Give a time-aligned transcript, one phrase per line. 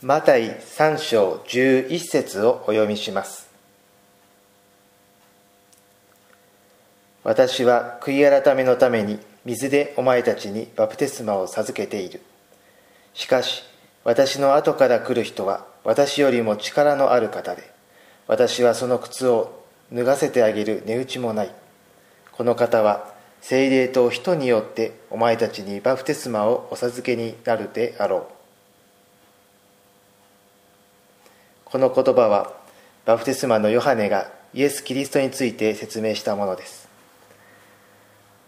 [0.00, 3.48] マタイ3章11節をお読みします。
[7.24, 12.20] 私は悔い改めのために水でお前たちにバプテスマを授けている。
[13.12, 13.64] しかし
[14.04, 17.68] 私の後から来る人は私よりも力のある方で
[18.28, 21.50] 私はその靴を脱がせてあげる値打ちもない。
[22.30, 28.37] この方は精霊と人によってお前たちにバプテスマをお授けになるであろう。
[31.70, 32.54] この言葉は
[33.04, 36.88] バプテスマのヨハネがイエス・キリストについて説明したものです。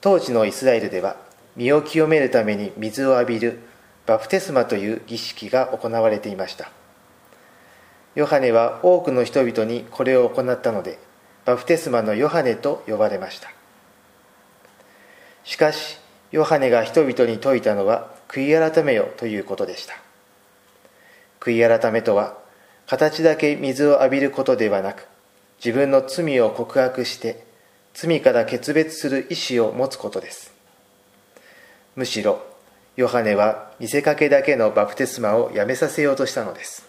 [0.00, 1.16] 当時のイスラエルでは
[1.56, 3.60] 身を清めるために水を浴びる
[4.06, 6.70] バプテスマという儀式が行われていました。
[8.16, 10.98] ヨハネは多くの人々にこれを行ったので
[11.44, 13.48] バプテスマのヨハネと呼ばれました。
[15.44, 15.98] しかし
[16.32, 19.94] ヨハネが人々に説いたのは悔い改めよということでした。
[21.38, 22.43] 悔い改めとは
[22.86, 25.06] 形だけ水を浴びることではなく
[25.64, 27.44] 自分の罪を告白して
[27.94, 30.52] 罪から決別する意志を持つことです。
[31.96, 32.42] むしろ
[32.96, 36.86] ヨハネは見せかけだけのバプテスマをやめさせようとしたのです。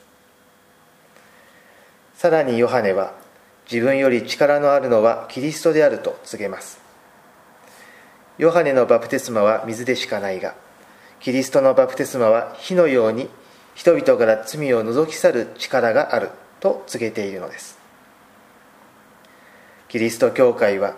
[2.16, 3.14] さらにヨハネは
[3.72, 6.80] 自分より力のあるのはキリストであると告げます。
[8.38, 10.56] ヨハネのバプテスマは水でしかないが
[11.20, 13.30] キリストのバプテスマは火のように
[13.76, 17.78] 人々から罪を除き去る力があると告げているのです。
[19.88, 20.96] キリスト教会は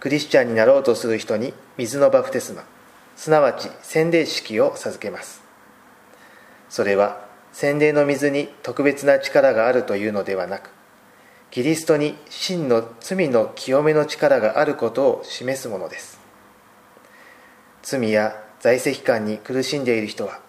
[0.00, 2.64] クリスチャンになろうとする人に水のバプテスマ
[3.16, 5.42] すなわち洗礼式を授けます。
[6.68, 10.70] それは洗礼の水に特別な力があるというのではなく
[11.50, 16.18] キリストに真の罪の清めの力があることを示すものです。
[17.82, 20.40] 罪や在籍感に苦しんでいる人は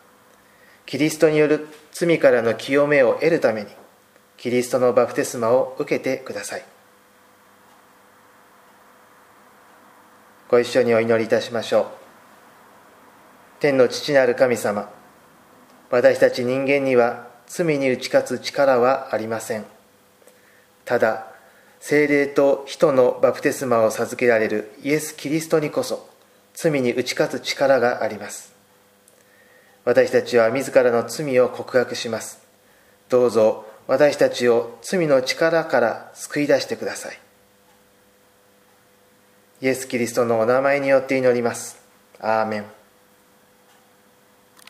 [0.86, 3.70] キリストによる罪からの清めを得るために
[4.38, 6.64] キリストのバプテスマを受けてください。
[10.48, 11.86] ご一緒にお祈りいたしましょう。
[13.60, 14.90] 天の父なる神様
[15.90, 19.66] 私たち人間には罪に打ち勝つ力はありません。
[20.84, 21.28] ただ
[21.80, 26.10] 精霊と人のバプテスマを授けられるイエス・キリストにこそ
[26.54, 28.55] 罪に打ち勝つ力があります。
[29.86, 32.46] 私たちは自らの罪を告白します。
[33.08, 37.20] どうぞ私たちを罪の力から救い出してください。
[39.62, 41.78] イエス・キリストのお名前によって祈ります。
[42.20, 42.66] アーメン。